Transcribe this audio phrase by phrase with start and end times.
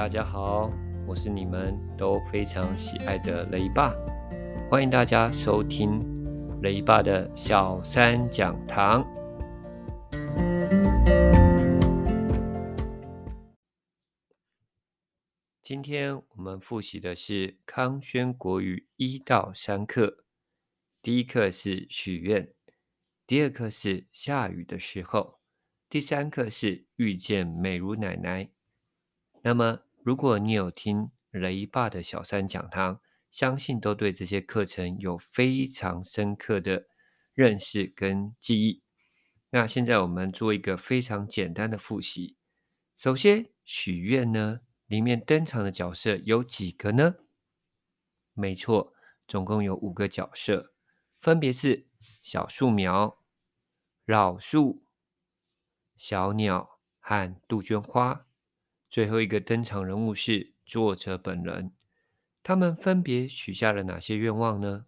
[0.00, 0.72] 大家好，
[1.06, 3.94] 我是你们都非常喜爱的雷爸，
[4.70, 6.02] 欢迎大家收听
[6.62, 9.04] 雷爸的小三讲堂。
[15.60, 20.24] 今天我们复习的是康轩国语一到三课，
[21.02, 22.50] 第一课是许愿，
[23.26, 25.40] 第二课是下雨的时候，
[25.90, 28.48] 第三课是遇见美如奶奶。
[29.42, 33.00] 那么，如果你有听雷爸的小三讲堂，
[33.30, 36.86] 相信都对这些课程有非常深刻的
[37.34, 38.82] 认识跟记忆。
[39.50, 42.36] 那现在我们做一个非常简单的复习。
[42.96, 47.16] 首先，许愿呢，里面登场的角色有几个呢？
[48.32, 48.94] 没错，
[49.28, 50.72] 总共有五个角色，
[51.20, 51.86] 分别是
[52.22, 53.18] 小树苗、
[54.06, 54.82] 老树、
[55.94, 58.26] 小鸟和杜鹃花。
[58.90, 61.72] 最后一个登场人物是作者本人，
[62.42, 64.86] 他们分别许下了哪些愿望呢？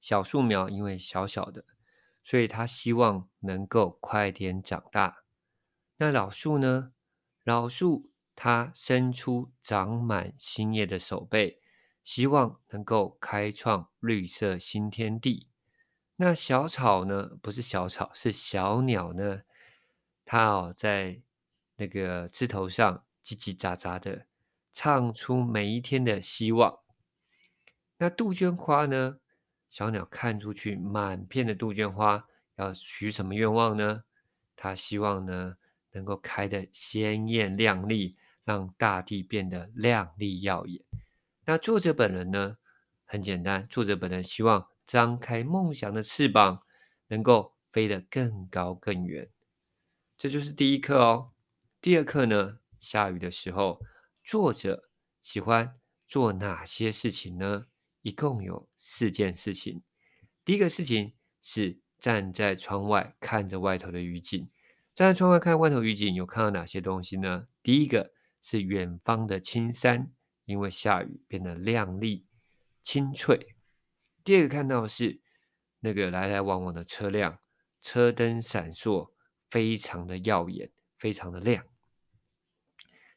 [0.00, 1.64] 小树苗因为小小的，
[2.22, 5.24] 所以他希望能够快点长大。
[5.96, 6.92] 那老树呢？
[7.42, 11.60] 老树它伸出长满新叶的手背，
[12.04, 15.48] 希望能够开创绿色新天地。
[16.14, 17.30] 那小草呢？
[17.42, 19.42] 不是小草，是小鸟呢？
[20.24, 21.22] 它哦在。
[21.76, 24.26] 那个枝头上叽叽喳喳的，
[24.72, 26.78] 唱出每一天的希望。
[27.98, 29.18] 那杜鹃花呢？
[29.68, 34.04] 小鸟看出去，满片的杜鹃花，要许什么愿望呢？
[34.54, 35.56] 它希望呢，
[35.92, 40.82] 能够开得鲜艳亮丽，让大地变得亮丽耀眼。
[41.44, 42.56] 那作者本人呢？
[43.04, 46.62] 很简单，作者本人希望张开梦想的翅膀，
[47.08, 49.28] 能够飞得更高更远。
[50.16, 51.32] 这就是第一课哦。
[51.86, 53.80] 第二课呢，下雨的时候，
[54.24, 54.90] 作者
[55.22, 55.72] 喜欢
[56.08, 57.68] 做哪些事情呢？
[58.02, 59.84] 一共有四件事情。
[60.44, 64.50] 第一个事情是站在窗外看着外头的雨景。
[64.96, 67.46] 站在窗外看外头雨景，有看到哪些东西呢？
[67.62, 70.10] 第一个是远方的青山，
[70.44, 72.26] 因为下雨变得亮丽、
[72.82, 73.54] 清脆。
[74.24, 75.20] 第二个看到的是
[75.78, 77.38] 那个来来往往的车辆，
[77.80, 79.12] 车灯闪烁，
[79.48, 81.64] 非常的耀眼，非常的亮。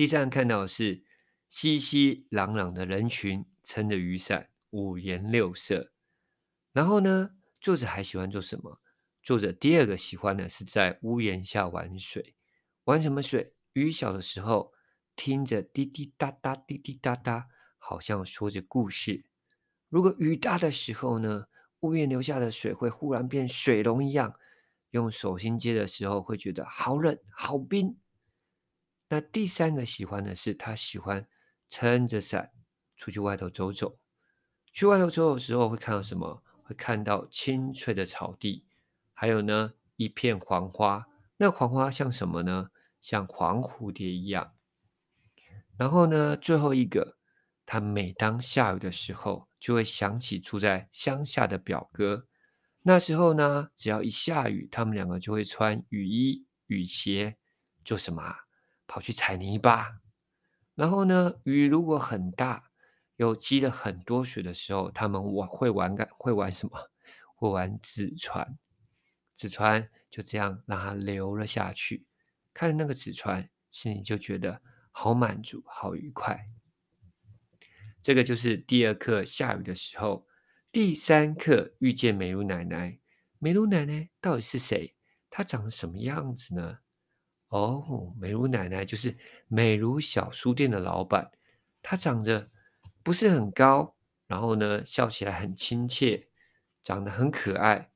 [0.00, 1.04] 第三看到的是
[1.46, 5.92] 熙熙攘攘的人群，撑着雨伞，五颜六色。
[6.72, 8.80] 然后呢，作者还喜欢做什么？
[9.22, 12.34] 作者第二个喜欢的是在屋檐下玩水。
[12.84, 13.52] 玩什么水？
[13.74, 14.72] 雨小的时候，
[15.16, 19.26] 听着滴滴答答，滴滴答答，好像说着故事。
[19.90, 21.44] 如果雨大的时候呢，
[21.80, 24.34] 屋檐流下的水会忽然变水龙一样，
[24.92, 27.99] 用手心接的时候会觉得好冷，好冰。
[29.12, 31.26] 那第三个喜欢的是，他喜欢
[31.68, 32.52] 撑着伞
[32.96, 33.98] 出去外头走走。
[34.72, 36.44] 去外头走走的时候，会看到什么？
[36.62, 38.64] 会看到青翠的草地，
[39.12, 41.08] 还有呢，一片黄花。
[41.38, 42.70] 那黄花像什么呢？
[43.00, 44.54] 像黄蝴蝶一样。
[45.76, 47.16] 然后呢，最后一个，
[47.66, 52.28] 他每当下雨的时候，就会想起住在乡下的表哥。
[52.82, 57.36] 那时候呢，只要一下雨，他们两个就会穿雨衣、雨鞋，
[57.84, 58.36] 做什么啊？
[58.90, 60.00] 跑去踩泥巴，
[60.74, 62.72] 然后呢，雨如果很大，
[63.14, 66.90] 又积了很多水的时候，他们玩会玩干会玩什么？
[67.36, 68.58] 会玩纸船，
[69.36, 72.04] 纸船就这样让它流了下去。
[72.52, 76.48] 看着那个纸船，心里就觉得好满足、好愉快。
[78.02, 80.26] 这个就是第二课下雨的时候，
[80.72, 82.98] 第三课遇见美如奶奶。
[83.38, 84.96] 美如奶奶到底是谁？
[85.30, 86.78] 她长得什么样子呢？
[87.50, 89.16] 哦，美如奶奶就是
[89.48, 91.32] 美如小书店的老板，
[91.82, 92.48] 她长着
[93.02, 93.96] 不是很高，
[94.28, 96.28] 然后呢，笑起来很亲切，
[96.84, 97.90] 长得很可爱，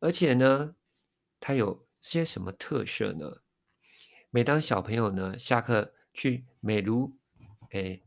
[0.00, 0.76] 而且呢，
[1.40, 3.40] 她有些什么特色呢？
[4.28, 7.16] 每当小朋友呢下课去美如，
[7.70, 7.98] 哎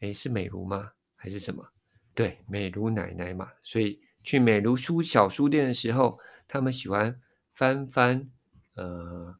[0.00, 0.92] 哎，是美如吗？
[1.16, 1.68] 还是什么？
[2.14, 7.20] 对，美如奶奶嘛，所以去美如书小书店的时候，他们喜欢
[7.52, 8.30] 翻翻，
[8.76, 9.38] 呃。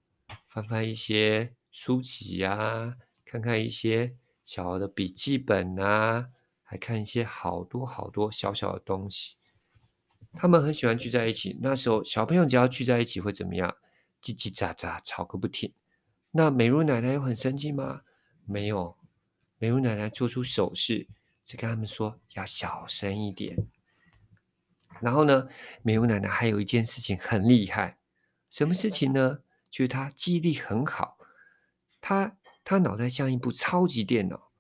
[0.55, 4.15] 翻翻一些书籍呀、啊，看看一些
[4.45, 6.29] 小的笔记本啊，
[6.63, 9.35] 还看一些好多好多小小的东西。
[10.35, 11.59] 他们很喜欢聚在一起。
[11.61, 13.77] 那时候小朋友只要聚在一起会怎么样？
[14.23, 15.75] 叽叽喳喳吵个不停。
[16.31, 18.03] 那美如奶奶有很生气吗？
[18.47, 18.97] 没有，
[19.59, 21.09] 美如奶奶做出手势，
[21.45, 23.67] 只跟他们说要小声一点。
[25.01, 25.49] 然后呢，
[25.83, 27.99] 美如奶奶还有一件事情很厉害，
[28.49, 29.41] 什么事情呢？
[29.75, 31.19] 就是他记忆力很好，
[32.01, 34.53] 他他脑袋像一部超级电脑。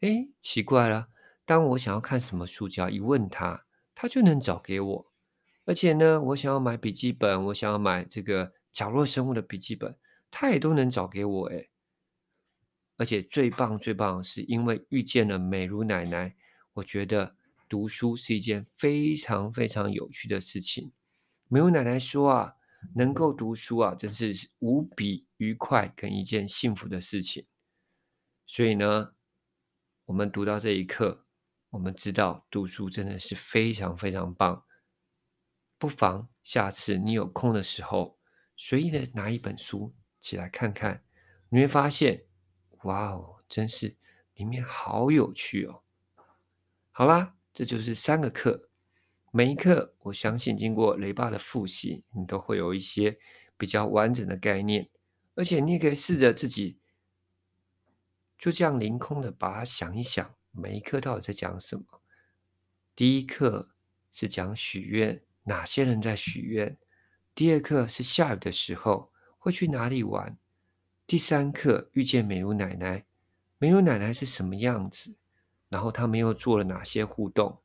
[0.00, 1.10] 哎，奇怪了，
[1.44, 5.12] 当我想要看什么书，只要一问他，他就能找给我。
[5.66, 9.94] 而且呢，我想要买笔记本，我想要买这个角落生物的笔记本，
[10.30, 11.48] 他也都能找给我。
[11.48, 11.68] 哎，
[12.96, 16.34] 而且最棒最棒是，因为遇见了美如奶奶，
[16.72, 17.36] 我觉得
[17.68, 20.92] 读书是一件非常非常有趣的事情。
[21.48, 22.54] 美如奶奶说啊，
[22.94, 27.46] 能够读书啊，真是无比愉快跟一件幸福的事情。
[28.46, 29.14] 所以呢，
[30.04, 31.24] 我们读到这一刻，
[31.70, 34.64] 我们知道读书真的是非常非常棒。
[35.78, 38.18] 不妨下次你有空的时候，
[38.56, 41.02] 随意的拿一本书起来看看，
[41.48, 42.24] 你会发现，
[42.84, 43.96] 哇哦，真是
[44.34, 45.82] 里面好有趣哦！
[46.90, 48.68] 好啦，这就是三个课，
[49.34, 53.18] 每一课我相信经过雷爸的复习，你都会有一些
[53.56, 54.90] 比较完整的概念，
[55.34, 56.76] 而且你也可以试着自己
[58.36, 61.84] 就这样凌空的把它想一想，每一课到底在讲什么。
[62.94, 63.70] 第一课
[64.12, 65.22] 是讲许愿。
[65.44, 66.76] 哪些人在许愿？
[67.34, 70.36] 第二课是下雨的时候会去哪里玩？
[71.06, 73.06] 第三课遇见美如奶奶，
[73.56, 75.14] 美如奶奶是什么样子？
[75.70, 77.61] 然后他们又做了哪些互动？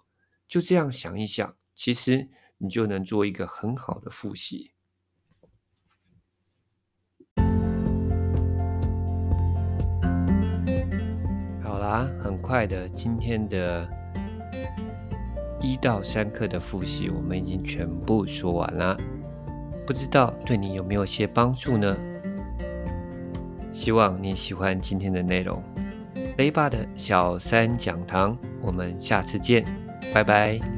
[0.47, 4.71] 就这样想一想，其实你就能做一个很好的复习。
[11.61, 13.87] 好啦，很快的，今天的。
[15.59, 18.95] 一到三课的复习，我们已经全部说完了。
[19.87, 21.97] 不知道对你有没有些帮助呢？
[23.71, 25.61] 希望你喜欢今天的内容。
[26.37, 29.65] 雷爸的小三讲堂，我们下次见，
[30.13, 30.76] 拜拜。